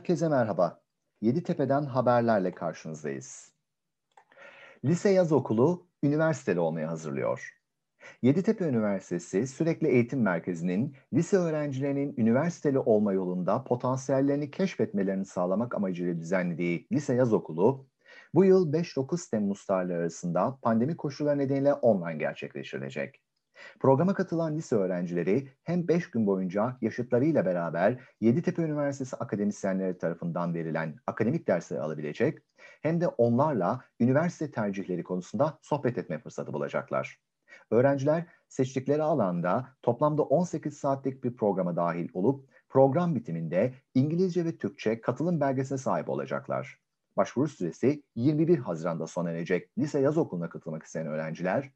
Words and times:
Herkese 0.00 0.28
merhaba. 0.28 0.82
Yeditepe'den 1.20 1.84
haberlerle 1.84 2.54
karşınızdayız. 2.54 3.52
Lise 4.84 5.10
Yaz 5.10 5.32
Okulu 5.32 5.86
üniversiteli 6.02 6.60
olmaya 6.60 6.88
hazırlıyor. 6.88 7.60
Yeditepe 8.22 8.64
Üniversitesi 8.64 9.46
Sürekli 9.46 9.88
Eğitim 9.88 10.22
Merkezi'nin 10.22 10.96
lise 11.12 11.36
öğrencilerinin 11.36 12.14
üniversiteli 12.16 12.78
olma 12.78 13.12
yolunda 13.12 13.64
potansiyellerini 13.64 14.50
keşfetmelerini 14.50 15.24
sağlamak 15.24 15.74
amacıyla 15.74 16.18
düzenlediği 16.18 16.86
Lise 16.92 17.14
Yaz 17.14 17.32
Okulu, 17.32 17.86
bu 18.34 18.44
yıl 18.44 18.72
5-9 18.72 19.30
Temmuz 19.30 19.66
tarihleri 19.66 19.98
arasında 19.98 20.58
pandemi 20.62 20.96
koşulları 20.96 21.38
nedeniyle 21.38 21.74
online 21.74 22.18
gerçekleştirilecek. 22.18 23.22
Programa 23.80 24.14
katılan 24.14 24.56
lise 24.56 24.76
öğrencileri 24.76 25.48
hem 25.62 25.88
5 25.88 26.10
gün 26.10 26.26
boyunca 26.26 26.76
yaşıtlarıyla 26.80 27.46
beraber 27.46 27.98
Yeditepe 28.20 28.62
Üniversitesi 28.62 29.16
akademisyenleri 29.16 29.98
tarafından 29.98 30.54
verilen 30.54 30.96
akademik 31.06 31.48
dersleri 31.48 31.80
alabilecek 31.80 32.38
hem 32.82 33.00
de 33.00 33.08
onlarla 33.08 33.80
üniversite 34.00 34.50
tercihleri 34.50 35.02
konusunda 35.02 35.58
sohbet 35.62 35.98
etme 35.98 36.18
fırsatı 36.18 36.52
bulacaklar. 36.52 37.20
Öğrenciler 37.70 38.26
seçtikleri 38.48 39.02
alanda 39.02 39.68
toplamda 39.82 40.22
18 40.22 40.78
saatlik 40.78 41.24
bir 41.24 41.36
programa 41.36 41.76
dahil 41.76 42.08
olup 42.14 42.48
program 42.68 43.14
bitiminde 43.14 43.74
İngilizce 43.94 44.44
ve 44.44 44.56
Türkçe 44.56 45.00
katılım 45.00 45.40
belgesine 45.40 45.78
sahip 45.78 46.08
olacaklar. 46.08 46.78
Başvuru 47.16 47.48
süresi 47.48 48.02
21 48.14 48.58
Haziran'da 48.58 49.06
sona 49.06 49.30
erecek 49.30 49.78
lise 49.78 50.00
yaz 50.00 50.18
okuluna 50.18 50.48
katılmak 50.48 50.82
isteyen 50.82 51.06
öğrenciler 51.06 51.70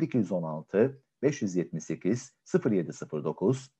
0216 0.00 1.02
578 1.22 2.32
0709 2.64 3.70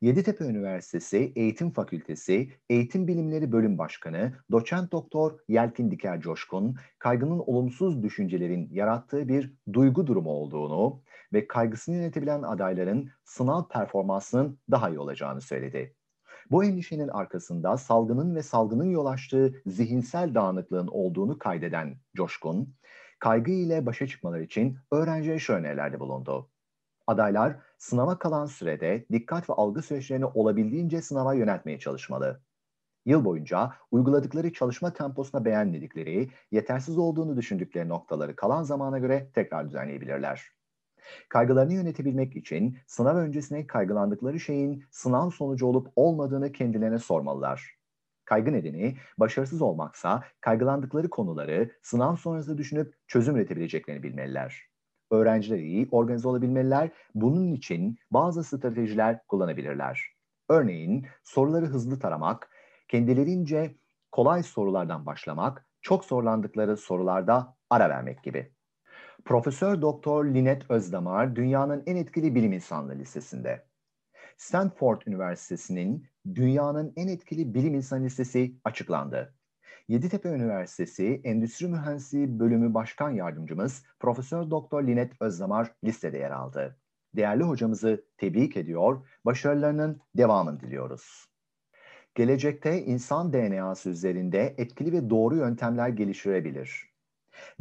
Yeditepe 0.00 0.44
Üniversitesi 0.44 1.32
Eğitim 1.36 1.70
Fakültesi 1.70 2.52
Eğitim 2.70 3.08
Bilimleri 3.08 3.52
Bölüm 3.52 3.78
Başkanı 3.78 4.32
Doçent 4.52 4.92
Doktor 4.92 5.38
Yelkin 5.48 5.90
Diker 5.90 6.20
Coşkun, 6.20 6.76
kaygının 6.98 7.38
olumsuz 7.38 8.02
düşüncelerin 8.02 8.68
yarattığı 8.72 9.28
bir 9.28 9.54
duygu 9.72 10.06
durumu 10.06 10.30
olduğunu 10.30 11.02
ve 11.32 11.48
kaygısını 11.48 11.96
yönetebilen 11.96 12.42
adayların 12.42 13.10
sınav 13.24 13.68
performansının 13.68 14.58
daha 14.70 14.88
iyi 14.90 14.98
olacağını 14.98 15.40
söyledi. 15.40 15.94
Bu 16.50 16.64
endişenin 16.64 17.08
arkasında 17.08 17.76
salgının 17.76 18.34
ve 18.34 18.42
salgının 18.42 18.90
yol 18.90 19.06
açtığı 19.06 19.62
zihinsel 19.66 20.34
dağınıklığın 20.34 20.86
olduğunu 20.86 21.38
kaydeden 21.38 21.96
Coşkun, 22.16 22.74
kaygı 23.18 23.52
ile 23.52 23.86
başa 23.86 24.06
çıkmalar 24.06 24.40
için 24.40 24.78
öğrenciye 24.92 25.38
şu 25.38 25.52
önerilerde 25.52 26.00
bulundu. 26.00 26.50
Adaylar 27.06 27.56
sınava 27.78 28.18
kalan 28.18 28.46
sürede 28.46 29.06
dikkat 29.12 29.50
ve 29.50 29.54
algı 29.54 29.82
süreçlerini 29.82 30.26
olabildiğince 30.26 31.02
sınava 31.02 31.34
yöneltmeye 31.34 31.78
çalışmalı. 31.78 32.40
Yıl 33.06 33.24
boyunca 33.24 33.72
uyguladıkları 33.90 34.52
çalışma 34.52 34.92
temposuna 34.92 35.44
beğenmedikleri, 35.44 36.30
yetersiz 36.50 36.98
olduğunu 36.98 37.36
düşündükleri 37.36 37.88
noktaları 37.88 38.36
kalan 38.36 38.62
zamana 38.62 38.98
göre 38.98 39.30
tekrar 39.34 39.66
düzenleyebilirler. 39.66 40.42
Kaygılarını 41.28 41.74
yönetebilmek 41.74 42.36
için 42.36 42.78
sınav 42.86 43.16
öncesine 43.16 43.66
kaygılandıkları 43.66 44.40
şeyin 44.40 44.84
sınav 44.90 45.30
sonucu 45.30 45.66
olup 45.66 45.88
olmadığını 45.96 46.52
kendilerine 46.52 46.98
sormalılar. 46.98 47.78
Kaygı 48.24 48.52
nedeni 48.52 48.96
başarısız 49.18 49.62
olmaksa 49.62 50.24
kaygılandıkları 50.40 51.10
konuları 51.10 51.70
sınav 51.82 52.16
sonrası 52.16 52.58
düşünüp 52.58 52.94
çözüm 53.06 53.36
üretebileceklerini 53.36 54.02
bilmeliler 54.02 54.68
öğrenciler 55.10 55.58
iyi 55.58 55.88
organize 55.90 56.28
olabilmeliler. 56.28 56.90
Bunun 57.14 57.52
için 57.52 57.98
bazı 58.10 58.44
stratejiler 58.44 59.26
kullanabilirler. 59.26 60.02
Örneğin 60.48 61.06
soruları 61.22 61.66
hızlı 61.66 61.98
taramak, 61.98 62.50
kendilerince 62.88 63.74
kolay 64.12 64.42
sorulardan 64.42 65.06
başlamak, 65.06 65.66
çok 65.82 66.04
zorlandıkları 66.04 66.76
sorularda 66.76 67.56
ara 67.70 67.88
vermek 67.88 68.22
gibi. 68.22 68.52
Profesör 69.24 69.82
Doktor 69.82 70.24
Linet 70.24 70.70
Özdamar 70.70 71.36
dünyanın 71.36 71.82
en 71.86 71.96
etkili 71.96 72.34
bilim 72.34 72.52
insanları 72.52 72.98
listesinde. 72.98 73.66
Stanford 74.36 75.02
Üniversitesi'nin 75.06 76.06
dünyanın 76.34 76.92
en 76.96 77.08
etkili 77.08 77.54
bilim 77.54 77.74
insanı 77.74 78.04
listesi 78.04 78.54
açıklandı. 78.64 79.37
Yeditepe 79.88 80.28
Üniversitesi 80.28 81.20
Endüstri 81.24 81.68
Mühendisliği 81.68 82.38
Bölümü 82.38 82.74
Başkan 82.74 83.10
Yardımcımız 83.10 83.84
Profesör 84.00 84.50
Doktor 84.50 84.86
Linet 84.86 85.12
Özdamar 85.22 85.72
listede 85.84 86.18
yer 86.18 86.30
aldı. 86.30 86.76
Değerli 87.16 87.42
hocamızı 87.42 88.04
tebrik 88.18 88.56
ediyor, 88.56 89.06
başarılarının 89.24 90.00
devamını 90.16 90.60
diliyoruz. 90.60 91.28
Gelecekte 92.14 92.84
insan 92.84 93.32
DNA'sı 93.32 93.90
üzerinde 93.90 94.54
etkili 94.58 94.92
ve 94.92 95.10
doğru 95.10 95.36
yöntemler 95.36 95.88
geliştirebilir. 95.88 96.88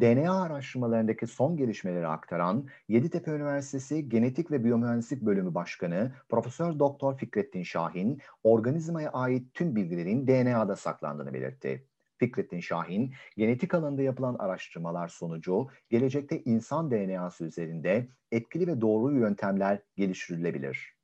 DNA 0.01 0.41
araştırmalarındaki 0.41 1.27
son 1.27 1.57
gelişmeleri 1.57 2.07
aktaran 2.07 2.67
Yeditepe 2.87 3.31
Üniversitesi 3.31 4.09
Genetik 4.09 4.51
ve 4.51 4.63
Biyomühendislik 4.63 5.21
Bölümü 5.21 5.53
Başkanı 5.55 6.11
Profesör 6.29 6.79
Doktor 6.79 7.17
Fikrettin 7.17 7.63
Şahin, 7.63 8.21
organizmaya 8.43 9.09
ait 9.09 9.53
tüm 9.53 9.75
bilgilerin 9.75 10.27
DNA'da 10.27 10.75
saklandığını 10.75 11.33
belirtti. 11.33 11.85
Fikrettin 12.17 12.59
Şahin, 12.59 13.13
genetik 13.37 13.73
alanında 13.73 14.01
yapılan 14.01 14.35
araştırmalar 14.39 15.07
sonucu 15.07 15.67
gelecekte 15.89 16.41
insan 16.43 16.91
DNA'sı 16.91 17.45
üzerinde 17.45 18.09
etkili 18.31 18.67
ve 18.67 18.81
doğru 18.81 19.13
yöntemler 19.13 19.79
geliştirilebilir. 19.95 20.97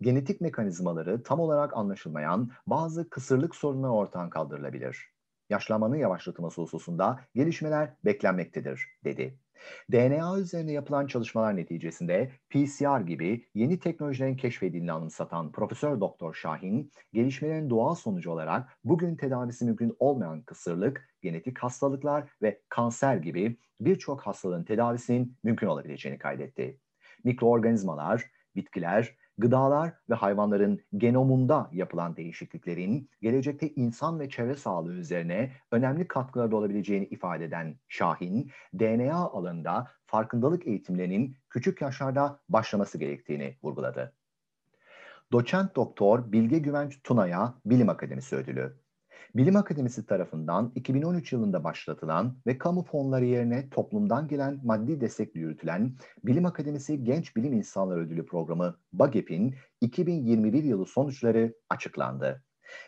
Genetik 0.00 0.40
mekanizmaları 0.40 1.22
tam 1.22 1.40
olarak 1.40 1.76
anlaşılmayan 1.76 2.50
bazı 2.66 3.10
kısırlık 3.10 3.56
sorununa 3.56 3.94
ortadan 3.94 4.30
kaldırılabilir. 4.30 5.12
Yaşlanmanın 5.52 5.96
yavaşlatılması 5.96 6.62
hususunda 6.62 7.20
gelişmeler 7.34 7.92
beklenmektedir, 8.04 8.86
dedi. 9.04 9.38
DNA 9.92 10.38
üzerine 10.38 10.72
yapılan 10.72 11.06
çalışmalar 11.06 11.56
neticesinde 11.56 12.32
PCR 12.50 13.00
gibi 13.00 13.46
yeni 13.54 13.78
teknolojilerin 13.78 14.36
keşfedildiğini 14.36 14.92
anımsatan 14.92 15.52
Profesör 15.52 16.00
Doktor 16.00 16.34
Şahin, 16.34 16.92
gelişmelerin 17.12 17.70
doğal 17.70 17.94
sonucu 17.94 18.30
olarak 18.30 18.78
bugün 18.84 19.16
tedavisi 19.16 19.64
mümkün 19.64 19.96
olmayan 19.98 20.42
kısırlık, 20.42 21.08
genetik 21.22 21.58
hastalıklar 21.58 22.28
ve 22.42 22.60
kanser 22.68 23.16
gibi 23.16 23.58
birçok 23.80 24.26
hastalığın 24.26 24.64
tedavisinin 24.64 25.36
mümkün 25.44 25.66
olabileceğini 25.66 26.18
kaydetti. 26.18 26.78
Mikroorganizmalar, 27.24 28.24
bitkiler, 28.56 29.16
gıdalar 29.38 29.92
ve 30.10 30.14
hayvanların 30.14 30.80
genomunda 30.96 31.70
yapılan 31.72 32.16
değişikliklerin 32.16 33.10
gelecekte 33.22 33.68
insan 33.68 34.20
ve 34.20 34.28
çevre 34.28 34.56
sağlığı 34.56 34.94
üzerine 34.94 35.52
önemli 35.70 36.08
katkıları 36.08 36.56
olabileceğini 36.56 37.04
ifade 37.04 37.44
eden 37.44 37.78
Şahin, 37.88 38.50
DNA 38.74 39.16
alanında 39.16 39.90
farkındalık 40.06 40.66
eğitimlerinin 40.66 41.36
küçük 41.50 41.80
yaşlarda 41.80 42.40
başlaması 42.48 42.98
gerektiğini 42.98 43.56
vurguladı. 43.62 44.12
Doçent 45.32 45.76
Doktor 45.76 46.32
Bilge 46.32 46.58
Güvenç 46.58 47.02
Tuna'ya 47.04 47.54
Bilim 47.66 47.88
Akademisi 47.88 48.36
ödülü. 48.36 48.81
Bilim 49.34 49.56
Akademisi 49.56 50.06
tarafından 50.06 50.72
2013 50.74 51.32
yılında 51.32 51.64
başlatılan 51.64 52.36
ve 52.46 52.58
kamu 52.58 52.84
fonları 52.84 53.24
yerine 53.24 53.70
toplumdan 53.70 54.28
gelen 54.28 54.60
maddi 54.64 55.00
destekle 55.00 55.40
yürütülen 55.40 55.96
Bilim 56.24 56.46
Akademisi 56.46 57.04
Genç 57.04 57.36
Bilim 57.36 57.52
İnsanları 57.52 58.00
Ödülü 58.00 58.26
programı 58.26 58.76
BAGEP'in 58.92 59.54
2021 59.80 60.64
yılı 60.64 60.86
sonuçları 60.86 61.54
açıklandı. 61.70 62.42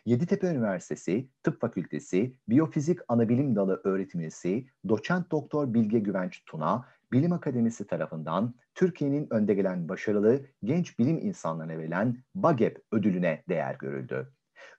Yeditepe 0.06 0.46
Üniversitesi 0.46 1.28
Tıp 1.42 1.60
Fakültesi 1.60 2.36
Biyofizik 2.48 2.98
Anabilim 3.08 3.56
Dalı 3.56 3.80
öğretim 3.84 4.20
üyesi 4.20 4.66
Doçent 4.88 5.30
Doktor 5.30 5.74
Bilge 5.74 5.98
Güvenç 5.98 6.42
Tuna, 6.46 6.84
Bilim 7.12 7.32
Akademisi 7.32 7.86
tarafından 7.86 8.54
Türkiye'nin 8.74 9.26
önde 9.30 9.54
gelen 9.54 9.88
başarılı 9.88 10.46
genç 10.64 10.98
bilim 10.98 11.18
insanlarına 11.18 11.78
verilen 11.78 12.24
BAGEP 12.34 12.82
ödülüne 12.92 13.44
değer 13.48 13.74
görüldü. 13.74 14.32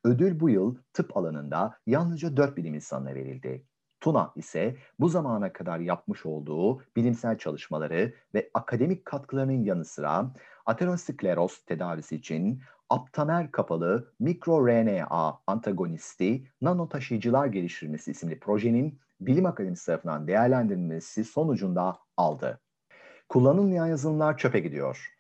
Ödül 0.03 0.39
bu 0.39 0.49
yıl 0.49 0.75
tıp 0.93 1.17
alanında 1.17 1.77
yalnızca 1.85 2.37
4 2.37 2.57
bilim 2.57 2.73
insanına 2.73 3.15
verildi. 3.15 3.65
Tuna 3.99 4.31
ise 4.35 4.77
bu 4.99 5.09
zamana 5.09 5.53
kadar 5.53 5.79
yapmış 5.79 6.25
olduğu 6.25 6.81
bilimsel 6.95 7.37
çalışmaları 7.37 8.13
ve 8.33 8.49
akademik 8.53 9.05
katkılarının 9.05 9.63
yanı 9.63 9.85
sıra 9.85 10.33
ateroskleroz 10.65 11.65
tedavisi 11.65 12.15
için 12.15 12.61
aptamer 12.89 13.51
kapalı 13.51 14.13
mikroRNA 14.19 15.39
antagonisti 15.47 16.51
nano 16.61 16.89
taşıyıcılar 16.89 17.47
geliştirmesi 17.47 18.11
isimli 18.11 18.39
projenin 18.39 18.99
Bilim 19.21 19.45
Akademisi 19.45 19.85
tarafından 19.85 20.27
değerlendirilmesi 20.27 21.23
sonucunda 21.23 21.99
aldı. 22.17 22.59
Kullanılmayan 23.29 23.87
yazılımlar 23.87 24.37
çöpe 24.37 24.59
gidiyor. 24.59 25.14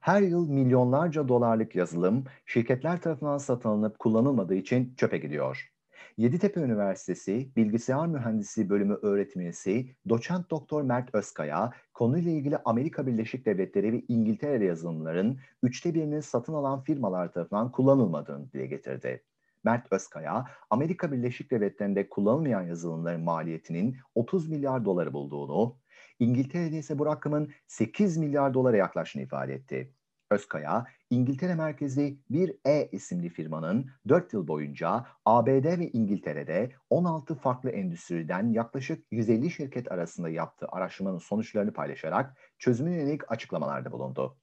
Her 0.00 0.22
yıl 0.22 0.48
milyonlarca 0.48 1.28
dolarlık 1.28 1.74
yazılım 1.74 2.24
şirketler 2.46 3.00
tarafından 3.00 3.38
satın 3.38 3.68
alınıp 3.68 3.98
kullanılmadığı 3.98 4.54
için 4.54 4.94
çöpe 4.96 5.18
gidiyor. 5.18 5.72
Yeditepe 6.16 6.60
Üniversitesi 6.60 7.48
Bilgisayar 7.56 8.06
Mühendisliği 8.06 8.68
Bölümü 8.70 8.94
öğretim 9.02 9.42
üyesi 9.42 9.96
Doçent 10.08 10.50
Doktor 10.50 10.82
Mert 10.82 11.14
Özkaya 11.14 11.72
konuyla 11.94 12.30
ilgili 12.30 12.58
Amerika 12.64 13.06
Birleşik 13.06 13.46
Devletleri 13.46 13.92
ve 13.92 14.02
İngiltere'de 14.08 14.64
yazılımların 14.64 15.38
üçte 15.62 15.94
birinin 15.94 16.20
satın 16.20 16.54
alan 16.54 16.82
firmalar 16.82 17.32
tarafından 17.32 17.72
kullanılmadığını 17.72 18.52
dile 18.52 18.66
getirdi. 18.66 19.22
Mert 19.64 19.92
Özkaya, 19.92 20.44
Amerika 20.70 21.12
Birleşik 21.12 21.50
Devletleri'nde 21.50 22.08
kullanılmayan 22.08 22.62
yazılımların 22.62 23.20
maliyetinin 23.20 23.96
30 24.14 24.48
milyar 24.48 24.84
doları 24.84 25.12
bulduğunu, 25.12 25.76
İngiltere'de 26.18 26.78
ise 26.78 26.98
bu 26.98 27.06
rakamın 27.06 27.52
8 27.66 28.16
milyar 28.16 28.54
dolara 28.54 28.76
yaklaştığını 28.76 29.22
ifade 29.22 29.54
etti. 29.54 29.92
Özkaya, 30.30 30.86
İngiltere 31.10 31.54
merkezli 31.54 32.18
bir 32.30 32.56
E 32.66 32.88
isimli 32.92 33.28
firmanın 33.28 33.90
4 34.08 34.32
yıl 34.32 34.48
boyunca 34.48 35.06
ABD 35.24 35.78
ve 35.78 35.90
İngiltere'de 35.90 36.70
16 36.90 37.34
farklı 37.34 37.70
endüstriden 37.70 38.52
yaklaşık 38.52 39.04
150 39.10 39.50
şirket 39.50 39.92
arasında 39.92 40.28
yaptığı 40.28 40.66
araştırmanın 40.68 41.18
sonuçlarını 41.18 41.72
paylaşarak 41.72 42.36
çözümüne 42.58 42.96
yönelik 42.96 43.32
açıklamalarda 43.32 43.92
bulundu. 43.92 44.36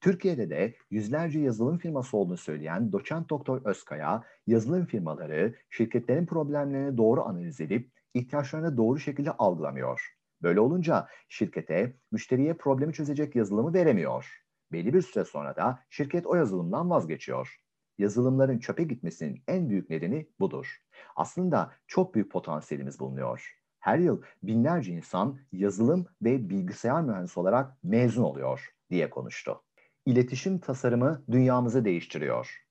Türkiye'de 0.00 0.50
de 0.50 0.74
yüzlerce 0.90 1.40
yazılım 1.40 1.78
firması 1.78 2.16
olduğunu 2.16 2.36
söyleyen 2.36 2.92
doçent 2.92 3.30
doktor 3.30 3.64
Özkaya, 3.64 4.22
yazılım 4.46 4.86
firmaları 4.86 5.54
şirketlerin 5.70 6.26
problemlerini 6.26 6.96
doğru 6.96 7.24
analiz 7.24 7.60
edip 7.60 7.90
ihtiyaçlarını 8.14 8.76
doğru 8.76 8.98
şekilde 8.98 9.30
algılamıyor. 9.30 10.21
Böyle 10.42 10.60
olunca 10.60 11.08
şirkete 11.28 11.96
müşteriye 12.12 12.54
problemi 12.54 12.92
çözecek 12.92 13.36
yazılımı 13.36 13.74
veremiyor. 13.74 14.42
Belli 14.72 14.94
bir 14.94 15.02
süre 15.02 15.24
sonra 15.24 15.56
da 15.56 15.78
şirket 15.90 16.26
o 16.26 16.34
yazılımdan 16.34 16.90
vazgeçiyor. 16.90 17.56
Yazılımların 17.98 18.58
çöpe 18.58 18.82
gitmesinin 18.82 19.42
en 19.48 19.70
büyük 19.70 19.90
nedeni 19.90 20.28
budur. 20.40 20.76
Aslında 21.16 21.72
çok 21.86 22.14
büyük 22.14 22.32
potansiyelimiz 22.32 23.00
bulunuyor. 23.00 23.58
Her 23.78 23.98
yıl 23.98 24.22
binlerce 24.42 24.92
insan 24.92 25.38
yazılım 25.52 26.06
ve 26.22 26.50
bilgisayar 26.50 27.02
mühendisi 27.02 27.40
olarak 27.40 27.84
mezun 27.84 28.22
oluyor 28.22 28.68
diye 28.90 29.10
konuştu. 29.10 29.62
İletişim 30.06 30.58
tasarımı 30.58 31.24
dünyamızı 31.30 31.84
değiştiriyor. 31.84 32.61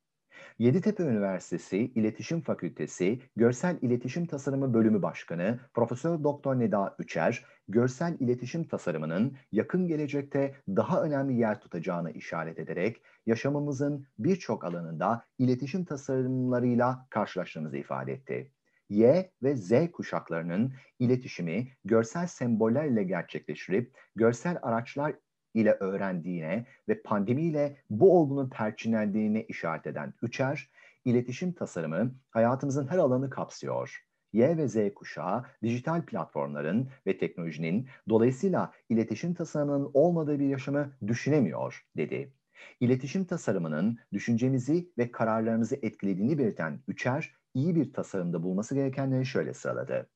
Yeditepe 0.61 1.03
Üniversitesi 1.03 1.77
İletişim 1.77 2.41
Fakültesi 2.41 3.19
Görsel 3.35 3.77
İletişim 3.81 4.25
Tasarımı 4.25 4.73
Bölümü 4.73 5.01
Başkanı 5.01 5.59
Profesör 5.73 6.23
Doktor 6.23 6.59
Neda 6.59 6.95
Üçer, 6.99 7.45
görsel 7.67 8.17
iletişim 8.19 8.67
tasarımının 8.67 9.37
yakın 9.51 9.87
gelecekte 9.87 10.55
daha 10.67 11.03
önemli 11.03 11.39
yer 11.39 11.61
tutacağını 11.61 12.11
işaret 12.11 12.59
ederek 12.59 13.01
yaşamımızın 13.25 14.07
birçok 14.19 14.63
alanında 14.63 15.25
iletişim 15.39 15.85
tasarımlarıyla 15.85 17.07
karşılaştığımızı 17.09 17.77
ifade 17.77 18.13
etti. 18.13 18.51
Y 18.89 19.31
ve 19.43 19.55
Z 19.55 19.71
kuşaklarının 19.91 20.73
iletişimi 20.99 21.67
görsel 21.85 22.27
semboller 22.27 22.85
ile 22.85 23.03
gerçekleştirip 23.03 23.97
görsel 24.15 24.57
araçlar 24.61 25.13
ile 25.53 25.71
öğrendiğine 25.71 26.65
ve 26.89 27.01
pandemiyle 27.01 27.77
bu 27.89 28.19
olgunun 28.19 28.49
perçinlendiğine 28.49 29.43
işaret 29.43 29.87
eden 29.87 30.13
Üçer, 30.21 30.69
iletişim 31.05 31.51
tasarımı 31.53 32.15
hayatımızın 32.29 32.87
her 32.87 32.97
alanı 32.97 33.29
kapsıyor. 33.29 34.05
Y 34.33 34.57
ve 34.57 34.67
Z 34.67 34.93
kuşağı 34.95 35.45
dijital 35.63 36.05
platformların 36.05 36.89
ve 37.07 37.17
teknolojinin 37.17 37.87
dolayısıyla 38.09 38.71
iletişim 38.89 39.33
tasarımının 39.33 39.91
olmadığı 39.93 40.39
bir 40.39 40.47
yaşamı 40.47 40.91
düşünemiyor 41.07 41.85
dedi. 41.97 42.33
İletişim 42.79 43.25
tasarımının 43.25 43.97
düşüncemizi 44.13 44.91
ve 44.97 45.11
kararlarımızı 45.11 45.75
etkilediğini 45.81 46.37
belirten 46.37 46.79
Üçer, 46.87 47.35
iyi 47.53 47.75
bir 47.75 47.93
tasarımda 47.93 48.43
bulması 48.43 48.75
gerekenleri 48.75 49.25
şöyle 49.25 49.53
sıraladı. 49.53 50.09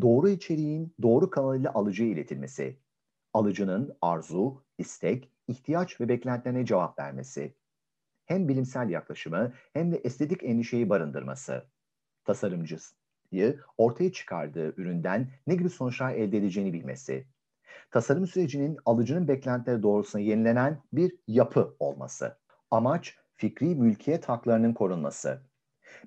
Doğru 0.00 0.28
içeriğin 0.28 0.94
doğru 1.02 1.30
kanalıyla 1.30 1.74
alıcıya 1.74 2.10
iletilmesi, 2.10 2.78
alıcının 3.34 3.96
arzu, 4.02 4.64
istek, 4.78 5.32
ihtiyaç 5.48 6.00
ve 6.00 6.08
beklentilerine 6.08 6.66
cevap 6.66 6.98
vermesi, 6.98 7.54
hem 8.26 8.48
bilimsel 8.48 8.88
yaklaşımı 8.88 9.52
hem 9.72 9.92
de 9.92 9.96
estetik 9.96 10.44
endişeyi 10.44 10.90
barındırması, 10.90 11.66
tasarımcıyı 12.24 13.60
ortaya 13.78 14.12
çıkardığı 14.12 14.74
üründen 14.76 15.30
ne 15.46 15.54
gibi 15.54 15.70
sonuçlar 15.70 16.14
elde 16.14 16.38
edeceğini 16.38 16.72
bilmesi, 16.72 17.26
tasarım 17.90 18.26
sürecinin 18.26 18.78
alıcının 18.84 19.28
beklentileri 19.28 19.82
doğrultusunda 19.82 20.22
yenilenen 20.22 20.82
bir 20.92 21.16
yapı 21.28 21.76
olması, 21.78 22.38
amaç 22.70 23.18
fikri 23.36 23.74
mülkiyet 23.74 24.28
haklarının 24.28 24.74
korunması, 24.74 25.49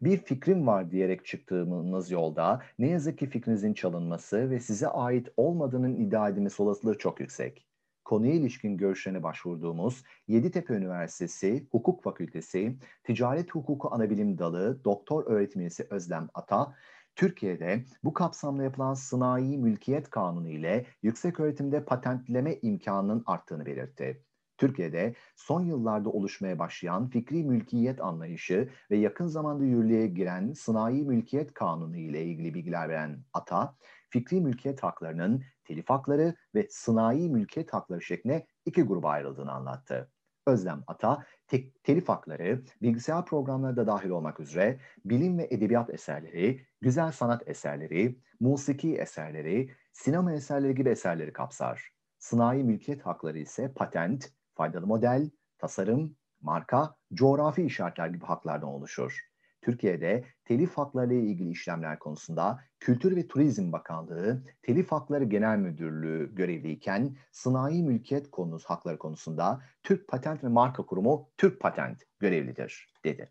bir 0.01 0.17
fikrim 0.17 0.67
var 0.67 0.91
diyerek 0.91 1.25
çıktığınız 1.25 2.11
yolda 2.11 2.61
ne 2.79 2.87
yazık 2.89 3.17
ki 3.17 3.29
fikrinizin 3.29 3.73
çalınması 3.73 4.49
ve 4.49 4.59
size 4.59 4.87
ait 4.87 5.27
olmadığının 5.37 5.95
iddia 5.95 6.29
edilmesi 6.29 6.63
olasılığı 6.63 6.97
çok 6.97 7.19
yüksek. 7.19 7.67
Konuya 8.05 8.33
ilişkin 8.33 8.77
görüşlerine 8.77 9.23
başvurduğumuz 9.23 10.03
Yeditepe 10.27 10.73
Üniversitesi 10.73 11.67
Hukuk 11.71 12.03
Fakültesi 12.03 12.77
Ticaret 13.03 13.51
Hukuku 13.51 13.89
Anabilim 13.91 14.37
Dalı 14.37 14.83
Doktor 14.83 15.25
Öğretim 15.25 15.61
Üyesi 15.61 15.87
Özlem 15.89 16.29
Ata, 16.33 16.75
Türkiye'de 17.15 17.85
bu 18.03 18.13
kapsamda 18.13 18.63
yapılan 18.63 18.93
sınai 18.93 19.57
mülkiyet 19.57 20.09
kanunu 20.09 20.49
ile 20.49 20.85
yüksek 21.01 21.39
öğretimde 21.39 21.85
patentleme 21.85 22.55
imkanının 22.61 23.23
arttığını 23.25 23.65
belirtti. 23.65 24.23
Türkiye'de 24.57 25.15
son 25.35 25.65
yıllarda 25.65 26.09
oluşmaya 26.09 26.59
başlayan 26.59 27.09
fikri 27.09 27.43
mülkiyet 27.43 28.01
anlayışı 28.01 28.69
ve 28.91 28.97
yakın 28.97 29.27
zamanda 29.27 29.63
yürürlüğe 29.63 30.07
giren 30.07 30.53
sınai 30.53 31.03
mülkiyet 31.03 31.53
kanunu 31.53 31.97
ile 31.97 32.23
ilgili 32.23 32.53
bilgiler 32.53 32.89
veren 32.89 33.23
ATA, 33.33 33.75
fikri 34.09 34.41
mülkiyet 34.41 34.83
haklarının 34.83 35.43
telif 35.63 35.89
hakları 35.89 36.35
ve 36.55 36.67
sınai 36.69 37.29
mülkiyet 37.29 37.73
hakları 37.73 38.01
şeklinde 38.01 38.47
iki 38.65 38.83
gruba 38.83 39.09
ayrıldığını 39.09 39.51
anlattı. 39.51 40.11
Özlem 40.47 40.83
Ata, 40.87 41.23
tek, 41.47 41.83
telif 41.83 42.09
hakları, 42.09 42.63
bilgisayar 42.81 43.25
programları 43.25 43.75
da 43.75 43.87
dahil 43.87 44.09
olmak 44.09 44.39
üzere 44.39 44.79
bilim 45.05 45.37
ve 45.37 45.47
edebiyat 45.51 45.89
eserleri, 45.89 46.65
güzel 46.81 47.11
sanat 47.11 47.47
eserleri, 47.47 48.19
musiki 48.39 48.95
eserleri, 48.95 49.69
sinema 49.91 50.33
eserleri 50.33 50.75
gibi 50.75 50.89
eserleri 50.89 51.33
kapsar. 51.33 51.93
Sınai 52.19 52.63
mülkiyet 52.63 53.05
hakları 53.05 53.39
ise 53.39 53.73
patent, 53.73 54.33
faydalı 54.55 54.87
model, 54.87 55.29
tasarım, 55.57 56.15
marka, 56.41 56.95
coğrafi 57.13 57.63
işaretler 57.63 58.07
gibi 58.07 58.25
haklardan 58.25 58.69
oluşur. 58.69 59.33
Türkiye'de 59.61 60.23
telif 60.45 60.77
hakları 60.77 61.13
ile 61.13 61.21
ilgili 61.21 61.49
işlemler 61.49 61.99
konusunda 61.99 62.59
Kültür 62.79 63.15
ve 63.15 63.27
Turizm 63.27 63.71
Bakanlığı 63.71 64.43
Telif 64.61 64.91
Hakları 64.91 65.23
Genel 65.23 65.57
Müdürlüğü 65.57 66.35
görevliyken 66.35 67.15
sınai 67.31 67.83
mülkiyet 67.83 68.31
konusu 68.31 68.69
hakları 68.69 68.97
konusunda 68.97 69.61
Türk 69.83 70.07
Patent 70.07 70.43
ve 70.43 70.47
Marka 70.47 70.85
Kurumu 70.85 71.29
Türk 71.37 71.59
Patent 71.59 72.03
görevlidir 72.19 72.87
dedi. 73.05 73.29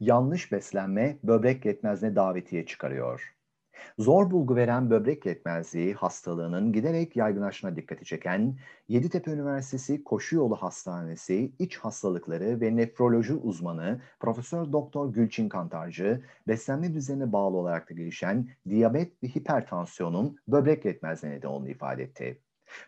Yanlış 0.00 0.52
beslenme 0.52 1.18
böbrek 1.24 1.64
yetmezliğine 1.64 2.16
davetiye 2.16 2.66
çıkarıyor. 2.66 3.33
Zor 3.98 4.30
bulgu 4.30 4.56
veren 4.56 4.90
böbrek 4.90 5.26
yetmezliği 5.26 5.94
hastalığının 5.94 6.72
giderek 6.72 7.16
yaygınlaşına 7.16 7.76
dikkati 7.76 8.04
çeken 8.04 8.58
Yeditepe 8.88 9.30
Üniversitesi 9.30 10.04
Koşu 10.04 10.36
Yolu 10.36 10.56
Hastanesi 10.56 11.52
İç 11.58 11.78
Hastalıkları 11.78 12.60
ve 12.60 12.76
Nefroloji 12.76 13.34
uzmanı 13.34 14.00
Profesör 14.20 14.72
Doktor 14.72 15.12
Gülçin 15.12 15.48
Kantarcı, 15.48 16.22
beslenme 16.48 16.94
düzenine 16.94 17.32
bağlı 17.32 17.56
olarak 17.56 17.90
da 17.90 17.94
gelişen 17.94 18.48
diyabet 18.68 19.22
ve 19.22 19.28
hipertansiyonun 19.28 20.36
böbrek 20.48 20.84
yetmezliğine 20.84 21.36
neden 21.36 21.48
olduğunu 21.48 21.70
ifade 21.70 22.02
etti. 22.02 22.40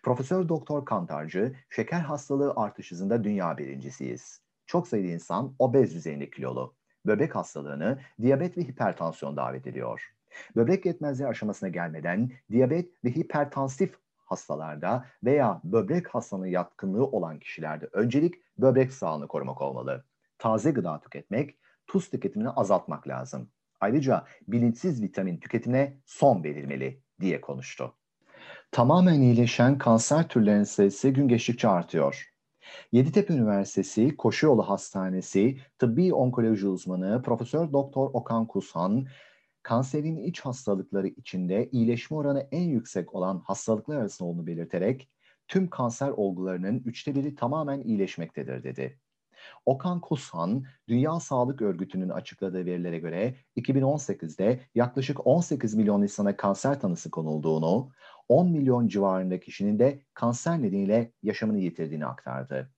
Profesör 0.02 0.48
Doktor 0.48 0.84
Kantarcı, 0.84 1.54
şeker 1.70 2.00
hastalığı 2.00 2.52
artış 2.56 2.92
hızında 2.92 3.24
dünya 3.24 3.58
birincisiyiz. 3.58 4.40
Çok 4.66 4.88
sayıda 4.88 5.08
insan 5.08 5.54
obez 5.58 5.94
düzeyinde 5.94 6.30
kilolu. 6.30 6.74
Böbrek 7.06 7.36
hastalığını 7.36 7.98
diyabet 8.22 8.58
ve 8.58 8.62
hipertansiyon 8.62 9.36
davet 9.36 9.66
ediyor. 9.66 10.15
Böbrek 10.56 10.86
yetmezliği 10.86 11.28
aşamasına 11.28 11.68
gelmeden 11.68 12.30
diyabet 12.50 13.04
ve 13.04 13.10
hipertansif 13.10 13.94
hastalarda 14.16 15.04
veya 15.24 15.60
böbrek 15.64 16.08
hastalığına 16.08 16.46
yatkınlığı 16.46 17.06
olan 17.06 17.38
kişilerde 17.38 17.88
öncelik 17.92 18.34
böbrek 18.58 18.92
sağlığını 18.92 19.28
korumak 19.28 19.62
olmalı. 19.62 20.04
Taze 20.38 20.70
gıda 20.70 21.00
tüketmek, 21.00 21.58
tuz 21.86 22.10
tüketimini 22.10 22.50
azaltmak 22.50 23.08
lazım. 23.08 23.48
Ayrıca 23.80 24.24
bilinçsiz 24.48 25.02
vitamin 25.02 25.36
tüketimine 25.36 25.96
son 26.06 26.44
verilmeli 26.44 27.00
diye 27.20 27.40
konuştu. 27.40 27.94
Tamamen 28.70 29.20
iyileşen 29.20 29.78
kanser 29.78 30.28
türlerinin 30.28 30.64
sayısı 30.64 31.08
gün 31.08 31.28
geçtikçe 31.28 31.68
artıyor. 31.68 32.32
Yeditepe 32.92 33.34
Üniversitesi 33.34 34.16
Koşuyolu 34.16 34.62
Hastanesi 34.62 35.58
Tıbbi 35.78 36.14
Onkoloji 36.14 36.66
Uzmanı 36.68 37.22
Profesör 37.22 37.72
Doktor 37.72 38.10
Okan 38.12 38.46
Kusan, 38.46 39.06
kanserin 39.66 40.16
iç 40.16 40.40
hastalıkları 40.40 41.08
içinde 41.08 41.68
iyileşme 41.73 42.16
oranı 42.16 42.49
en 42.52 42.62
yüksek 42.62 43.14
olan 43.14 43.38
hastalıklar 43.38 43.96
arasında 43.96 44.28
olduğunu 44.28 44.46
belirterek 44.46 45.08
tüm 45.49 45.70
kanser 45.70 46.08
olgularının 46.08 46.82
üçte 46.85 47.14
biri 47.14 47.35
tamamen 47.35 47.80
iyileşmektedir 47.80 48.64
dedi. 48.64 49.00
Okan 49.66 50.00
Kusan, 50.00 50.64
Dünya 50.88 51.20
Sağlık 51.20 51.62
Örgütü'nün 51.62 52.08
açıkladığı 52.08 52.66
verilere 52.66 52.99
göre 52.99 53.35
2018'de 53.56 54.61
yaklaşık 54.75 55.26
18 55.26 55.75
milyon 55.75 56.02
insana 56.02 56.37
kanser 56.37 56.80
tanısı 56.80 57.11
konulduğunu, 57.11 57.90
10 58.28 58.50
milyon 58.50 58.88
civarında 58.88 59.40
kişinin 59.40 59.78
de 59.78 60.02
kanser 60.14 60.62
nedeniyle 60.62 61.12
yaşamını 61.23 61.58
yitirdiğini 61.58 62.06
aktardı. 62.06 62.75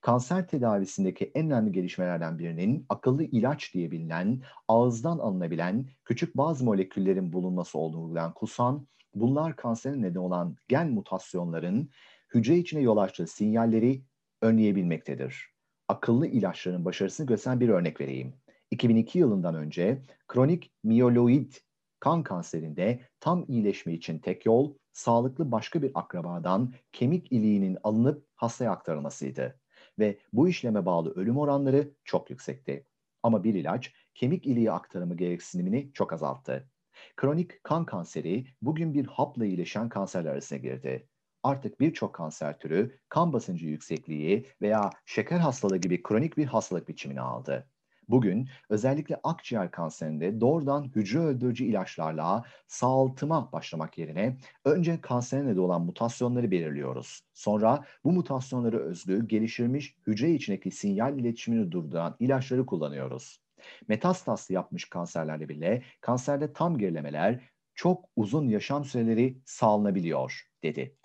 Kanser 0.00 0.46
tedavisindeki 0.46 1.30
en 1.34 1.46
önemli 1.46 1.72
gelişmelerden 1.72 2.38
birinin 2.38 2.86
akıllı 2.88 3.24
ilaç 3.24 3.74
diye 3.74 3.90
bilinen, 3.90 4.42
ağızdan 4.68 5.18
alınabilen 5.18 5.86
küçük 6.04 6.36
bazı 6.36 6.64
moleküllerin 6.64 7.32
bulunması 7.32 7.78
olduğunu 7.78 8.02
vurgulayan 8.02 8.34
Kusan, 8.34 8.86
bunlar 9.14 9.56
kanserin 9.56 10.02
neden 10.02 10.20
olan 10.20 10.56
gen 10.68 10.90
mutasyonların 10.90 11.90
hücre 12.34 12.56
içine 12.56 12.80
yol 12.80 12.96
açtığı 12.96 13.26
sinyalleri 13.26 14.02
önleyebilmektedir. 14.42 15.50
Akıllı 15.88 16.26
ilaçların 16.26 16.84
başarısını 16.84 17.26
gösteren 17.26 17.60
bir 17.60 17.68
örnek 17.68 18.00
vereyim. 18.00 18.34
2002 18.70 19.18
yılından 19.18 19.54
önce 19.54 20.02
kronik 20.28 20.72
miyoloid 20.84 21.52
kan 22.00 22.22
kanserinde 22.22 23.00
tam 23.20 23.44
iyileşme 23.48 23.92
için 23.92 24.18
tek 24.18 24.46
yol 24.46 24.74
sağlıklı 24.92 25.52
başka 25.52 25.82
bir 25.82 25.90
akrabadan 25.94 26.74
kemik 26.92 27.32
iliğinin 27.32 27.78
alınıp 27.82 28.26
hastaya 28.36 28.70
aktarılmasıydı. 28.70 29.60
Ve 29.98 30.18
bu 30.32 30.48
işleme 30.48 30.86
bağlı 30.86 31.14
ölüm 31.14 31.38
oranları 31.38 31.90
çok 32.04 32.30
yüksekti. 32.30 32.86
Ama 33.22 33.44
bir 33.44 33.54
ilaç 33.54 33.92
kemik 34.14 34.46
iliği 34.46 34.72
aktarımı 34.72 35.16
gereksinimini 35.16 35.90
çok 35.92 36.12
azalttı. 36.12 36.70
Kronik 37.16 37.64
kan 37.64 37.86
kanseri 37.86 38.46
bugün 38.62 38.94
bir 38.94 39.06
hapla 39.06 39.46
iyileşen 39.46 39.88
kanserler 39.88 40.30
arasına 40.30 40.58
girdi. 40.58 41.08
Artık 41.42 41.80
birçok 41.80 42.14
kanser 42.14 42.58
türü 42.58 42.98
kan 43.08 43.32
basıncı 43.32 43.66
yüksekliği 43.66 44.46
veya 44.62 44.90
şeker 45.06 45.38
hastalığı 45.38 45.76
gibi 45.76 46.02
kronik 46.02 46.36
bir 46.36 46.46
hastalık 46.46 46.88
biçimini 46.88 47.20
aldı. 47.20 47.68
Bugün 48.08 48.48
özellikle 48.70 49.20
akciğer 49.22 49.70
kanserinde 49.70 50.40
doğrudan 50.40 50.84
hücre 50.84 51.18
öldürücü 51.18 51.64
ilaçlarla 51.64 52.44
sağaltıma 52.66 53.52
başlamak 53.52 53.98
yerine 53.98 54.36
önce 54.64 55.00
kansere 55.00 55.46
neden 55.46 55.56
olan 55.56 55.82
mutasyonları 55.82 56.50
belirliyoruz. 56.50 57.20
Sonra 57.34 57.84
bu 58.04 58.12
mutasyonları 58.12 58.78
özgü 58.78 59.28
geliştirilmiş 59.28 59.96
hücre 60.06 60.32
içindeki 60.32 60.70
sinyal 60.70 61.18
iletişimini 61.18 61.72
durduran 61.72 62.16
ilaçları 62.18 62.66
kullanıyoruz. 62.66 63.42
Metastaz 63.88 64.50
yapmış 64.50 64.84
kanserlerle 64.90 65.48
bile 65.48 65.82
kanserde 66.00 66.52
tam 66.52 66.78
gerilemeler, 66.78 67.40
çok 67.74 68.04
uzun 68.16 68.48
yaşam 68.48 68.84
süreleri 68.84 69.38
sağlanabiliyor, 69.44 70.42
dedi. 70.62 70.96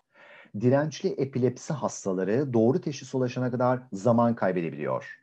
Dirençli 0.59 1.09
epilepsi 1.09 1.73
hastaları 1.73 2.53
doğru 2.53 2.81
teşhis 2.81 3.15
ulaşana 3.15 3.51
kadar 3.51 3.83
zaman 3.93 4.35
kaybedebiliyor. 4.35 5.22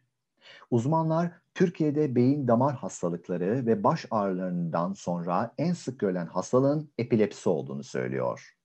Uzmanlar 0.70 1.32
Türkiye'de 1.54 2.14
beyin 2.14 2.48
damar 2.48 2.74
hastalıkları 2.74 3.66
ve 3.66 3.84
baş 3.84 4.06
ağrılarından 4.10 4.92
sonra 4.92 5.54
en 5.58 5.72
sık 5.72 6.00
görülen 6.00 6.26
hastalığın 6.26 6.90
epilepsi 6.98 7.48
olduğunu 7.48 7.84
söylüyor. 7.84 8.56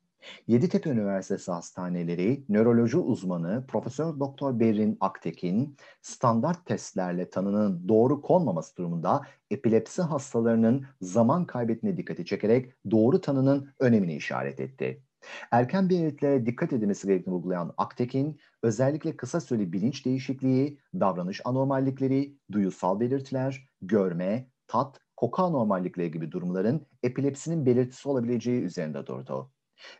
Yeditepe 0.48 0.90
Üniversitesi 0.90 1.52
Hastaneleri 1.52 2.44
nöroloji 2.50 2.98
uzmanı 2.98 3.66
Profesör 3.68 4.20
Doktor 4.20 4.60
Berin 4.60 4.98
Aktekin 5.00 5.78
standart 6.02 6.66
testlerle 6.66 7.30
tanının 7.30 7.88
doğru 7.88 8.22
konmaması 8.22 8.78
durumunda 8.78 9.22
epilepsi 9.52 10.02
hastalarının 10.02 10.86
zaman 11.02 11.46
kaybettiğine 11.46 11.98
dikkati 11.98 12.26
çekerek 12.26 12.74
doğru 12.92 13.22
tanının 13.22 13.74
önemini 13.80 14.16
işaret 14.16 14.60
etti. 14.60 15.02
Erken 15.52 15.90
belirtilere 15.90 16.46
dikkat 16.46 16.74
edilmesi 16.74 17.08
gerektiğini 17.08 17.34
vurgulayan 17.34 17.74
Aktekin, 17.78 18.40
özellikle 18.64 19.18
kısa 19.18 19.42
süreli 19.42 19.74
bilinç 19.74 20.06
değişikliği, 20.06 20.80
davranış 20.94 21.42
anormallikleri, 21.46 22.38
duyusal 22.52 23.00
belirtiler, 23.00 23.70
görme, 23.82 24.50
tat, 24.68 25.00
koku 25.16 25.42
anormallikleri 25.42 26.12
gibi 26.12 26.32
durumların 26.32 26.88
epilepsinin 27.04 27.66
belirtisi 27.66 28.10
olabileceği 28.10 28.62
üzerinde 28.62 29.08
durdu. 29.08 29.52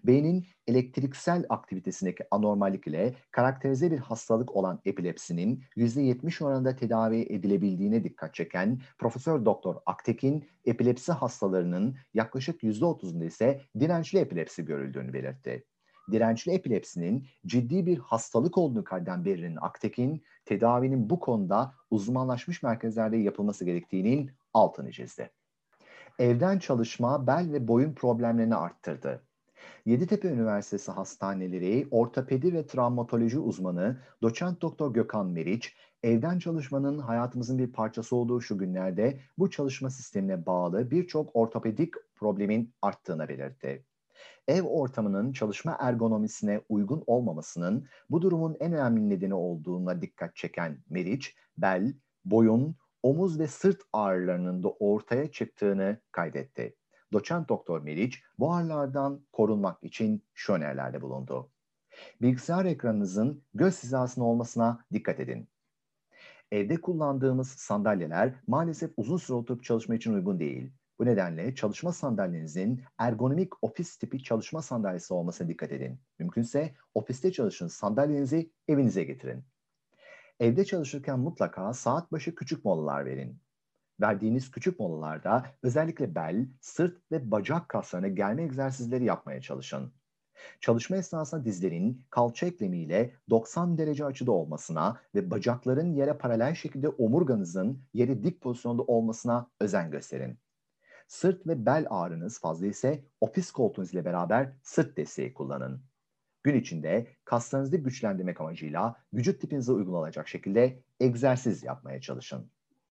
Beynin 0.04 0.46
elektriksel 0.68 1.46
aktivitesindeki 1.50 2.24
anormallik 2.32 2.88
ile 2.88 3.14
karakterize 3.32 3.92
bir 3.92 3.98
hastalık 3.98 4.56
olan 4.56 4.80
epilepsinin 4.86 5.64
%70 5.78 6.44
oranında 6.44 6.76
tedavi 6.76 7.22
edilebildiğine 7.22 8.04
dikkat 8.04 8.34
çeken 8.34 8.82
Profesör 8.98 9.46
Doktor 9.46 9.76
Aktekin, 9.86 10.46
epilepsi 10.66 11.12
hastalarının 11.12 11.96
yaklaşık 12.14 12.64
%30'unda 12.64 13.26
ise 13.26 13.62
dirençli 13.80 14.20
epilepsi 14.20 14.66
görüldüğünü 14.66 15.14
belirtti. 15.14 15.64
Dirençli 16.12 16.52
epilepsinin 16.52 17.28
ciddi 17.46 17.86
bir 17.86 17.98
hastalık 17.98 18.58
olduğunu 18.58 18.84
kaydeden 18.84 19.26
Berrin 19.26 19.58
Aktekin, 19.62 20.24
tedavinin 20.46 21.10
bu 21.10 21.20
konuda 21.20 21.74
uzmanlaşmış 21.92 22.64
merkezlerde 22.64 23.18
yapılması 23.18 23.66
gerektiğinin 23.66 24.32
altını 24.54 24.92
çizdi. 24.92 25.30
Evden 26.20 26.60
çalışma 26.60 27.28
bel 27.28 27.52
ve 27.52 27.68
boyun 27.68 27.94
problemlerini 27.94 28.56
arttırdı. 28.56 29.24
Yeditepe 29.86 30.28
Üniversitesi 30.28 30.92
Hastaneleri 30.92 31.88
Ortopedi 31.92 32.54
ve 32.54 32.68
Travmatoloji 32.68 33.40
uzmanı 33.40 34.02
Doçent 34.22 34.62
Doktor 34.62 34.94
Gökhan 34.94 35.28
Meriç, 35.28 35.76
evden 36.04 36.40
çalışmanın 36.40 37.00
hayatımızın 37.00 37.58
bir 37.58 37.72
parçası 37.72 38.16
olduğu 38.16 38.42
şu 38.42 38.58
günlerde 38.58 39.20
bu 39.38 39.50
çalışma 39.50 39.90
sistemine 39.90 40.46
bağlı 40.46 40.92
birçok 40.92 41.36
ortopedik 41.36 41.94
problemin 42.16 42.74
arttığını 42.82 43.30
belirtti. 43.30 43.86
Ev 44.48 44.64
ortamının 44.64 45.34
çalışma 45.34 45.78
ergonomisine 45.80 46.62
uygun 46.70 47.04
olmamasının 47.08 47.88
bu 48.10 48.22
durumun 48.22 48.58
en 48.60 48.74
önemli 48.74 49.10
nedeni 49.10 49.34
olduğuna 49.34 50.02
dikkat 50.02 50.36
çeken 50.36 50.84
Meriç, 50.90 51.36
bel, 51.58 51.94
boyun, 52.26 52.76
omuz 53.04 53.40
ve 53.40 53.48
sırt 53.48 53.82
ağrılarının 53.94 54.64
da 54.64 54.70
ortaya 54.70 55.32
çıktığını 55.32 55.98
kaydetti. 56.12 56.76
Doçent 57.16 57.50
Doktor 57.50 57.82
Meriç 57.82 58.24
buharlardan 58.40 59.22
korunmak 59.32 59.84
için 59.84 60.24
şu 60.34 60.54
önerilerde 60.54 61.02
bulundu. 61.02 61.50
Bilgisayar 62.22 62.66
ekranınızın 62.66 63.44
göz 63.54 63.84
hizasında 63.84 64.26
olmasına 64.26 64.86
dikkat 64.94 65.20
edin. 65.20 65.48
Evde 66.52 66.82
kullandığımız 66.82 67.50
sandalyeler 67.50 68.34
maalesef 68.48 68.92
uzun 68.98 69.18
süre 69.18 69.38
oturup 69.38 69.64
çalışma 69.64 69.96
için 69.96 70.14
uygun 70.14 70.40
değil. 70.40 70.72
Bu 71.00 71.06
nedenle 71.06 71.56
çalışma 71.56 71.92
sandalyenizin 71.92 72.84
ergonomik 72.98 73.64
ofis 73.64 73.98
tipi 73.98 74.24
çalışma 74.24 74.62
sandalyesi 74.62 75.14
olmasına 75.14 75.48
dikkat 75.48 75.72
edin. 75.72 76.00
Mümkünse 76.20 76.76
ofiste 76.96 77.32
çalışın 77.32 77.68
sandalyenizi 77.68 78.52
evinize 78.68 79.04
getirin. 79.04 79.44
Evde 80.40 80.66
çalışırken 80.66 81.20
mutlaka 81.20 81.74
saat 81.74 82.12
başı 82.12 82.36
küçük 82.36 82.66
molalar 82.66 83.06
verin. 83.06 83.45
Verdiğiniz 84.02 84.52
küçük 84.52 84.80
molalarda 84.80 85.46
özellikle 85.64 86.16
bel, 86.16 86.48
sırt 86.62 87.12
ve 87.12 87.32
bacak 87.32 87.70
kaslarına 87.70 88.08
gelme 88.08 88.44
egzersizleri 88.44 89.06
yapmaya 89.06 89.42
çalışın. 89.42 89.94
Çalışma 90.60 90.98
esnasında 90.98 91.46
dizlerin 91.46 92.06
kalça 92.10 92.46
eklemiyle 92.46 93.14
90 93.30 93.78
derece 93.78 94.06
açıda 94.06 94.32
olmasına 94.32 95.02
ve 95.16 95.32
bacakların 95.32 95.94
yere 95.94 96.14
paralel 96.14 96.56
şekilde 96.56 96.90
omurganızın 96.90 97.84
yere 97.94 98.24
dik 98.24 98.42
pozisyonda 98.42 98.84
olmasına 98.84 99.50
özen 99.60 99.92
gösterin. 99.92 100.40
Sırt 101.08 101.48
ve 101.48 101.66
bel 101.66 101.86
ağrınız 101.90 102.40
fazla 102.40 102.68
ise 102.68 103.06
ofis 103.22 103.52
koltuğunuz 103.52 103.94
ile 103.94 104.06
beraber 104.06 104.54
sırt 104.64 104.98
desteği 104.98 105.34
kullanın. 105.34 105.84
Gün 106.44 106.56
içinde 106.56 107.08
kaslarınızı 107.26 107.78
güçlendirmek 107.78 108.42
amacıyla 108.42 108.96
vücut 109.14 109.42
tipinize 109.42 109.72
uygun 109.72 109.94
olacak 109.94 110.28
şekilde 110.28 110.84
egzersiz 111.00 111.64
yapmaya 111.64 112.02
çalışın. 112.02 112.52